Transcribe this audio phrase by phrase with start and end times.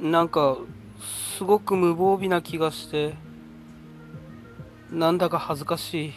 [0.00, 0.56] なんか
[1.36, 3.14] すごく無防備な気がして
[4.90, 6.12] なんだか恥ずかしい。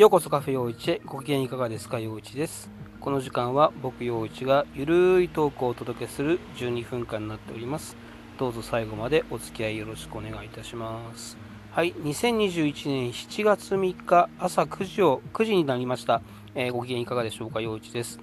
[0.00, 1.00] ようこそカフェ陽一へ。
[1.06, 2.00] ご機嫌いかがですか？
[2.00, 2.68] 陽一です。
[3.00, 7.96] この時間は僕陽一がゆるいトークをお届けする12分間になっております。
[8.38, 11.38] どうぞ最後までお付き合いよろしくお願いいたします。
[11.70, 11.94] はい。
[11.94, 16.20] 2021年7月3日朝9時を9時になりました、
[16.56, 17.60] えー、ご機嫌いかがでしょうか？
[17.60, 18.18] 陽一です。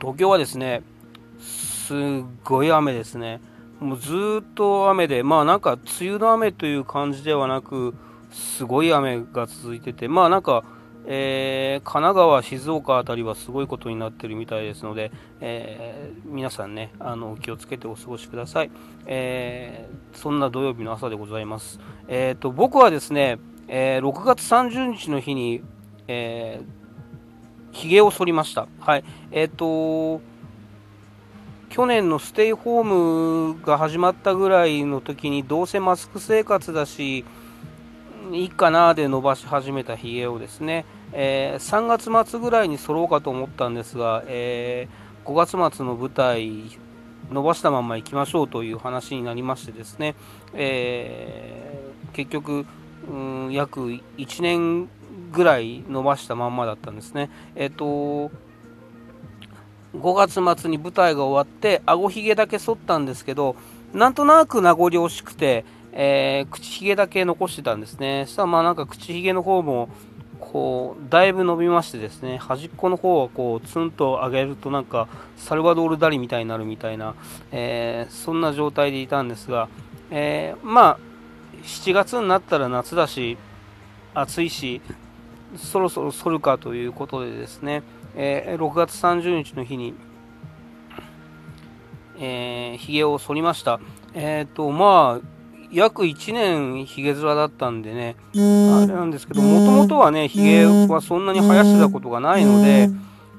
[0.00, 0.82] 東京はですね
[1.84, 1.98] すっ
[2.44, 3.42] ごい雨ですね。
[3.78, 7.94] もうずっと雨で、まあなんか梅雨の雨という感じではなく、
[8.32, 10.64] すごい雨が続いてて、まあなんか、
[11.06, 18.70] えー、神奈川、静岡辺りはすごいことになってるみたいですので、えー、皆さんね、あの気をつけてお過ごしください。
[19.04, 21.78] えー、そんな土曜日の朝でございます。
[22.08, 23.38] えーと、僕はですね、
[23.68, 25.62] え6月30日の日に、
[26.08, 28.68] えー、髭を剃りました。
[28.80, 29.04] はい。
[29.32, 30.22] えっ、と
[31.74, 32.84] 去年のステイホー
[33.54, 37.24] ムが始まったぐらいの時にどうせマスク生活だし
[38.30, 46.62] いいかなで伸ばし始めたひげをですね、えー、3月末ぐらいに揃うかと思ったんですが、えー、5月末の舞台
[47.32, 50.14] 伸ばしたまま行きましょうという話になりましてですね、
[50.52, 52.66] えー、結局、
[53.10, 53.16] う
[53.48, 53.80] ん、約
[54.16, 54.88] 1年
[55.32, 57.30] ぐらい伸ばしたまんまだったんですね。
[57.56, 58.30] えっ、と
[59.94, 63.56] 5月末に舞台が終わって顎ひげだけ剃ったんですけど
[63.92, 68.24] なんとなく名残惜しくて、えー、口ひげだけ残してたんですね。
[68.26, 69.88] そしたらまあなんか口ひげの方も
[70.40, 77.14] こうだいぶ伸びましてですね端っこの方はこうツンと上げるとなんかサルバドール・ダリみたいになるみたいな、
[77.52, 79.68] えー、そんな状態でいたんですが、
[80.10, 80.98] えー、まあ
[81.62, 83.38] 7月になったら夏だし
[84.12, 84.82] 暑いし
[85.56, 87.82] そろそろ剃るかということでですね、
[88.16, 89.94] えー、6月30日の日に、
[92.18, 93.80] えー、髭を剃りました。
[94.14, 95.34] えっ、ー、と、まあ、
[95.72, 102.90] 約1年ヒゲ面だったんでね、あれなんですけど、もともとはね、ヒゲはそんなに生やしてたことがないので、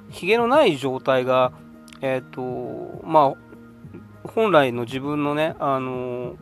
[0.10, 1.54] ヒゲのない状態が、
[2.02, 6.36] えっ、ー、と、まあ、本来の自分のね、あの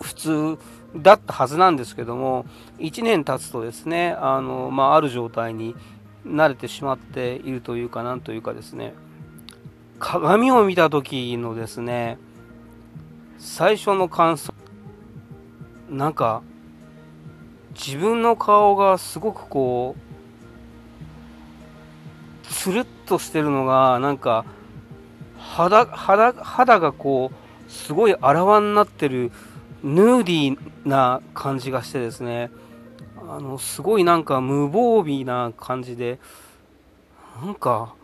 [0.00, 0.58] 普通
[0.96, 2.44] だったはずなんですけども、
[2.78, 5.76] 1年経つとですね、あのまあ、ある状態に
[6.26, 8.94] 慣れてしまっているというかなんというかですね。
[9.98, 12.18] 鏡を見た時のですね
[13.38, 14.52] 最初の感想。
[15.88, 16.42] なんか
[17.74, 20.06] 自分の顔がすごくこう
[22.52, 24.44] つるっとしてるのがなんか
[25.38, 29.30] 肌肌肌がこうすごいあらわになってる
[29.82, 32.50] ヌーディーな感じがしてですね。
[33.28, 36.18] あのすごいなんか無防備な感じで
[37.42, 37.94] なんか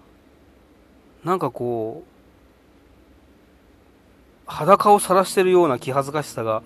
[1.24, 2.12] なんかこう
[4.46, 6.62] 裸を晒してるような気恥ずかしさが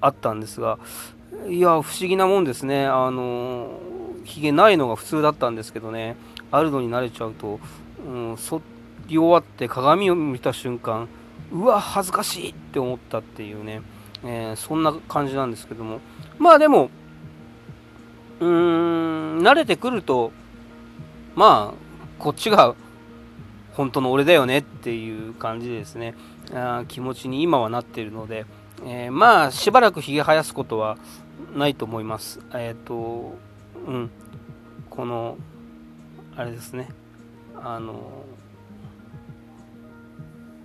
[0.00, 0.78] あったんですが
[1.48, 2.86] いや不思議なもんですね。
[2.86, 3.78] あの
[4.24, 6.16] ひげないのが普通だったんですけどね。
[6.50, 7.60] あるのに慣れちゃうと、
[8.04, 8.60] うん、剃
[9.06, 11.08] り終わって鏡を見た瞬間
[11.52, 13.82] うわ恥ずかしいって思ったっていうね、
[14.24, 16.00] えー、そんな感じなんですけども。
[16.38, 16.90] まあでも
[18.40, 20.32] うーん、慣れてくると、
[21.34, 22.74] まあ、こっちが
[23.72, 26.14] 本当の俺だよねっていう感じですね、
[26.52, 28.44] あ気持ちに今はなっているので、
[28.84, 30.98] えー、まあ、しばらくひげ生やすことは
[31.54, 32.40] ないと思います。
[32.54, 33.34] えっ、ー、と、
[33.86, 34.10] うん、
[34.88, 35.36] この、
[36.36, 36.88] あれですね、
[37.54, 38.24] あの、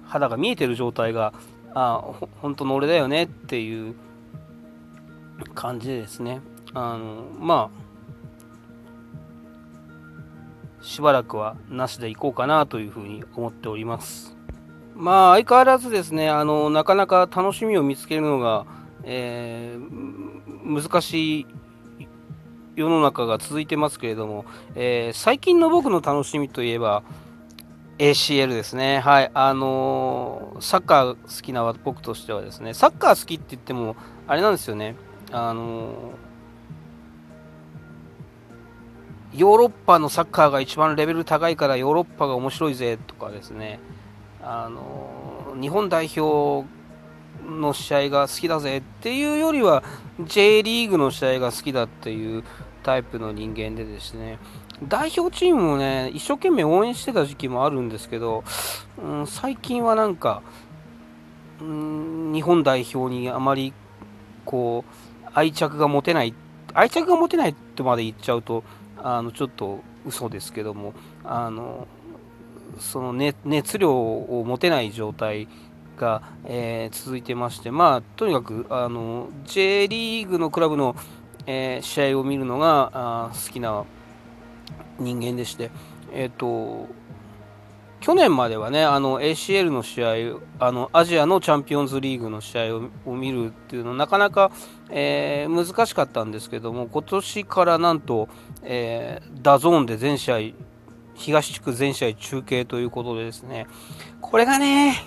[0.05, 1.33] 肌が見えてる状態が、
[1.73, 2.01] あ
[2.41, 3.95] 本当の俺だよねっていう
[5.53, 6.41] 感じですね、
[6.75, 7.85] あのまあ
[10.83, 14.37] しばらくはなしでいこうかなというふうに思っております
[14.93, 18.65] まあ相変わらずですねあのなかなか楽しみを見つけるのが、
[19.03, 21.47] えー、難しい
[22.75, 27.03] 世の中が続いてますけれども、えー、最近の僕の楽しみといえば
[27.97, 28.99] ACL ですね。
[28.99, 29.31] はい。
[29.33, 33.95] あのー、サッカー好きな僕としてはですね、サッカー好きって言っても、
[34.27, 34.97] あれなんですよね。
[35.31, 36.11] あの
[39.35, 43.79] ヨーロッパのサッカーが一番レベル高いからヨーロッパが面白いぜとかですね。
[44.41, 46.65] あの日本代表
[47.45, 49.83] の試合が好きだぜっていうよりは
[50.21, 52.43] J リーグの試合が好きだっていう
[52.83, 54.39] タイプの人間でですね。
[54.87, 58.43] 代表チームをね一生懸命応援してた時期もあるんですけど、
[58.97, 60.43] うん、最近はなんか、
[61.61, 63.73] うん、日本代表にあまり
[64.45, 64.85] こ
[65.25, 66.33] う愛着が持てない
[66.73, 68.63] 愛着が持てないとまで言っちゃうと
[69.07, 71.87] あのちょっと嘘ですけどもあの
[72.79, 75.47] その、ね、熱量を持てない状態
[75.95, 80.95] が、えー、続いてまして、まあ、とにかくあの J リーグのクラブの、
[81.45, 83.85] えー、試合を見るのが好きな
[84.97, 85.69] 人間でして、
[86.11, 86.87] えーと、
[88.05, 94.51] 去年まではねあの ACL の試合あのアジアのチャンピオンズリーグの試合を見るっていうのはなかなか、
[94.91, 98.29] えー、難しかったんですけども今年からなんと、
[98.61, 100.37] えー、 DAZN で全試合
[101.15, 103.65] 東地区全試合中継ということでですね
[104.21, 105.03] これがね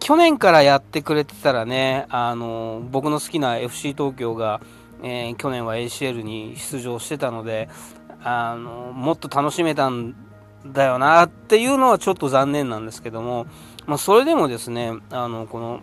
[0.00, 4.60] 去年からやってくれてたらね、あの僕の好きな FC 東京が、
[5.02, 7.68] えー、去年は ACL に出場してたので、
[8.22, 10.14] あのもっと楽しめたん
[10.72, 13.46] だよなっていうのはちょっと残念なんですけども、
[13.86, 15.80] まあ、それでもですね、あのこの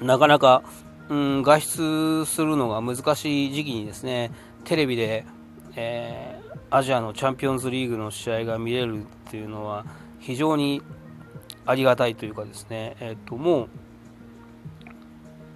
[0.00, 0.62] なかなか、
[1.08, 4.32] うん、外出するのが難しい時期にですね、
[4.64, 5.24] テレビで、
[5.76, 9.84] えー、アジアのチャンピオンズリーグの試合が見れるっていうのは
[10.18, 10.82] 非常に
[11.66, 13.68] ありがたいというかですね、えっ、ともう、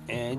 [0.08, 0.36] え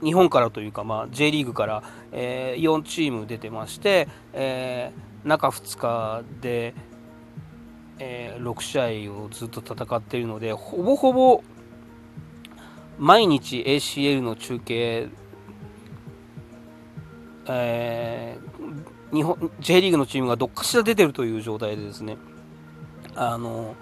[0.00, 6.74] ー、日本からというか、まあ、J リーグから、えー、4チーム出てまして、えー、中2日で、
[7.98, 11.42] えー、6試合をずっと戦っているのでほぼほぼ
[12.98, 15.08] 毎日 ACL の中継、
[17.46, 22.16] えー、日本 J リーグのチームがどっかしら出てるという状態でですね
[23.14, 23.74] あの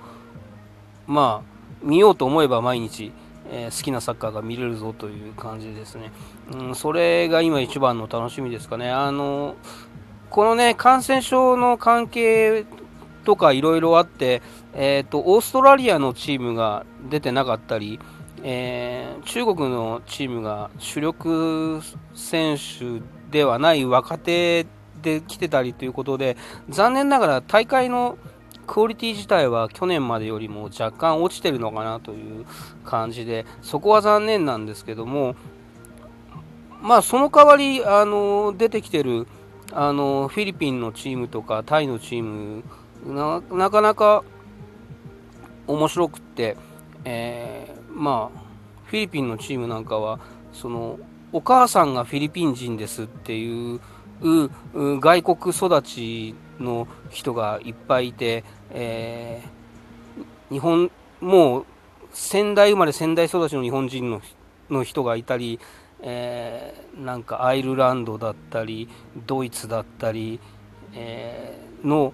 [1.06, 3.12] まあ、見ようと思えば毎日、
[3.50, 6.12] えー、好きなサッカーが見れるぞという感じですね。
[6.52, 8.90] うん、それが今一番の楽しみですかね。
[8.92, 9.56] あの
[10.30, 12.64] このね、感染症の関係
[13.24, 14.42] とかいろいろあって、
[14.74, 17.98] えーと、オーストラリアのチームが出てなかったり、
[18.44, 21.80] えー、中国のチームが主力
[22.14, 24.66] 選手ではない若手
[25.02, 26.36] で来てたりということで
[26.68, 28.16] 残念ながら大会の
[28.66, 32.46] クオリティ自体は去年までよりも若干落ちてるのかなという
[32.84, 35.34] 感じで、そこは残念なんですけども、
[36.80, 39.26] まあ、その代わり、あの出てきてる
[39.72, 42.64] あのフィリピンのチームとかタイのチーム
[43.06, 44.24] な、かなか
[45.66, 46.56] 面白くって、
[47.04, 48.40] えー、まあ、
[48.84, 50.18] フィリピンのチームなんかは、
[50.52, 50.98] その
[51.32, 53.80] お母さんがフィリピン人ですっていう
[55.00, 60.90] 外国育ちの人がいっぱいいて、えー、日本
[61.20, 61.66] もう
[62.12, 64.20] 仙台生まれ仙台育ちの日本人
[64.68, 65.60] の人がいたり、
[66.02, 68.88] えー、なんかアイルランドだったり
[69.26, 70.40] ドイツだったり、
[70.94, 72.12] えー、の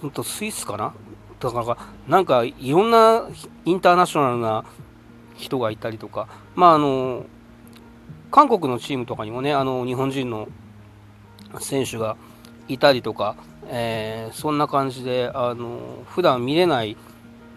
[0.00, 0.94] 本当スイスかな？
[1.40, 1.76] だから
[2.06, 3.28] なんかいろんな
[3.64, 4.64] インターナショナルな
[5.36, 7.24] 人がいたりとかまああの
[8.30, 10.48] 韓国のチームとかにもねあの日本人の
[11.60, 12.16] 選手が
[12.68, 13.36] いたりとか、
[13.66, 16.96] えー、そんな感じであの普段見れない、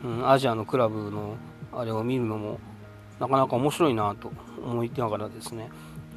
[0.04, 1.36] うん、アジアのクラブの
[1.72, 2.60] あれを見るのも
[3.20, 4.32] なかなか面白いなと
[4.64, 5.70] 思いながらですね。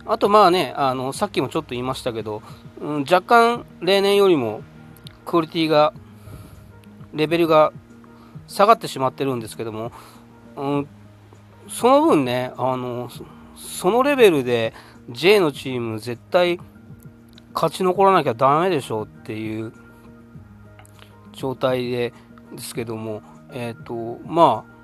[0.06, 2.42] あとまあねあのさっきもちょっと言いましたけど、
[2.80, 4.62] うん、若干例年よりも
[5.26, 5.92] クオリティが
[7.12, 7.72] レベルが
[8.46, 9.92] 下がってしまってるんですけども、
[10.56, 10.88] うん、
[11.68, 13.10] その分ねあの
[13.56, 14.72] そのレベルで
[15.10, 16.58] J のチーム絶対
[17.52, 19.72] 勝ち残らなきゃダメでしょうっていう
[21.32, 22.12] 状態で
[22.52, 23.22] ですけども、
[23.52, 24.77] えっ、ー、と、まあ、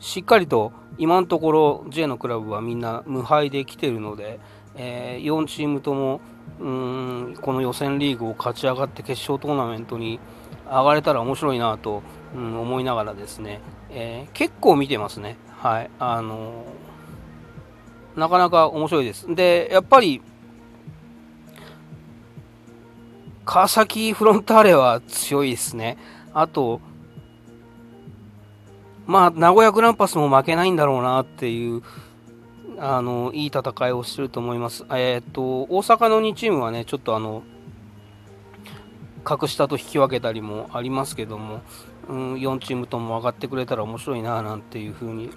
[0.00, 4.40] しっかりと今のところ J のクラブはみんな無敗で来てるので、
[4.74, 6.20] えー、4チームとも
[6.58, 10.18] うんこの予選リーグを勝ち上がって決勝トーナメントに
[10.66, 12.02] 上がれたら面白いなと、
[12.34, 15.36] うん、思いながらですね、えー、結構見てますね。
[15.58, 15.90] はい。
[15.98, 19.34] あのー、なかなか面白いです。
[19.34, 20.22] で、やっぱり
[23.44, 25.98] 川崎フロンターレは強いですね。
[26.32, 26.80] あと、
[29.10, 31.82] まあ、名古屋グランパスも負けないんだろうなっていう、
[32.78, 34.84] あの、いい戦いをしてると思います。
[34.90, 37.42] えっ、ー、と、大阪の2チームはね、ちょっとあの、
[39.24, 41.60] 格下と引き分けたりもありますけども、
[42.08, 45.30] うん、4チームとも上がってくれたら面白いななんていうふうに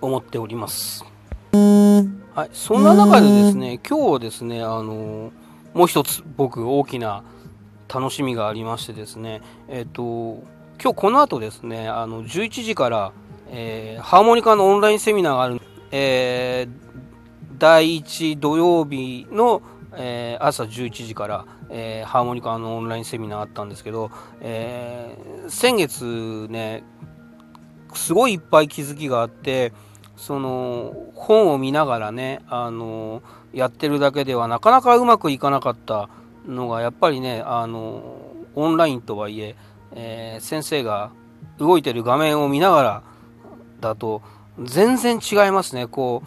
[0.00, 1.04] 思っております。
[1.52, 5.30] はい、そんな中でですね、今日ですね、あの
[5.72, 7.22] もう一つ僕大きな
[7.88, 10.42] 楽しみがありましてですね、えっ、ー、と、
[10.82, 13.12] 今日この後ですね、あの11時から、
[13.50, 15.60] えー、ハーモニカのオンラインセミナーがある、
[15.90, 19.60] えー、第1土曜日の、
[19.92, 24.10] えー、朝11時から、えー、ハーモニカのオンラインセミナーあったんですけど、
[24.40, 26.82] えー、先月ね、
[27.92, 29.74] すごいいっぱい気づきがあって、
[30.16, 33.22] その本を見ながらね、あの
[33.52, 36.08] やってるだけではなかなかうまくいかなかった
[36.48, 39.56] のがやっぱりねあのオンラインとはいえ
[39.94, 41.10] えー、先生が
[41.58, 43.02] 動いてる画面を見ながら
[43.80, 44.22] だと
[44.62, 45.86] 全然違いますね。
[45.86, 46.22] こ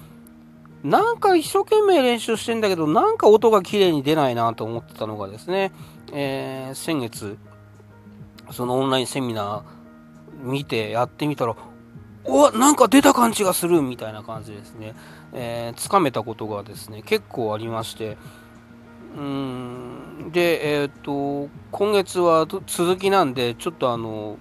[0.84, 5.72] う、なんか一生懸命練習してんだけど、なんか音が綺麗に出ないなと思ってたのがですね、
[6.12, 7.38] えー、先月、
[8.52, 11.56] そのオンラインセミナー見てやってみたら、
[12.26, 14.96] おなんか出た感じがするみたいな感じですね。
[15.34, 18.18] えー、つかめたことがですね、結構ありまして、
[19.16, 24.38] うんで、えっ、と、今月は続きなんで、ちょっとあの、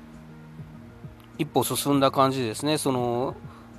[1.39, 2.79] 一歩進んだ感じですね。
[2.79, 3.35] その、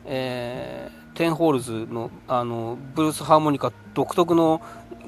[0.06, 4.62] えー、テンホールズのあのブルースハーモニカ独特の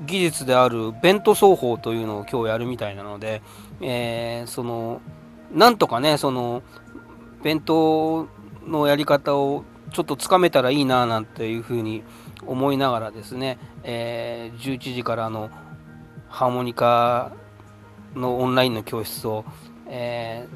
[0.06, 3.42] 技術であるベント奏法というのを今日やるみたいなので、
[3.82, 5.01] えー、その
[5.51, 6.63] なんとかねその
[7.44, 8.27] ベント
[8.65, 12.04] のやり方をちょっとつかめたらいいななんていうふうに
[12.46, 15.50] 思いながらですね、えー、11時からの
[16.29, 17.32] ハーモニカ
[18.15, 19.46] のオンラインの教室を、
[19.88, 20.48] え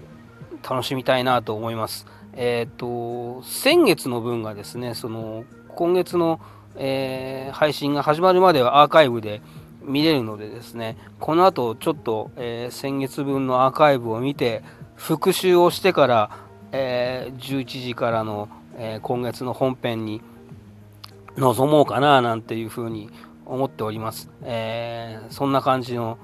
[0.61, 2.05] ー、楽しみたいなと思います。
[2.33, 6.39] えっ、ー、と、先月の分がですね、その、今月の、
[6.75, 9.41] えー、配信が始まるまではアーカイブで
[9.81, 14.63] 見れるのでですね、この後ちょっと、え、先月分のアーカイブを見て、
[14.95, 16.29] 復習をしてから、
[16.71, 20.21] え11時からの、え今月の本編に
[21.35, 23.09] 臨もうかななんていうふうに
[23.49, 24.29] 思っております。
[24.43, 26.17] えそんな感じの、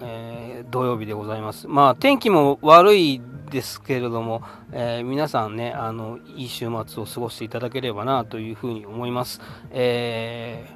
[0.00, 1.68] え土曜日でございます。
[1.68, 3.20] まあ天気も悪い
[3.52, 9.40] ですけれども、えー、皆さんね、あの、いい週末を過ごしていただければなというふうに思います。
[9.70, 10.66] え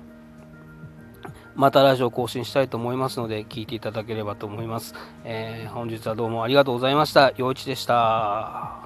[1.25, 4.95] ー、またラジオ更新したいと思いますので、聞いていただければと思います。
[5.25, 7.33] えー、本日はどうもありがとうございました。
[7.37, 8.86] 陽一でした。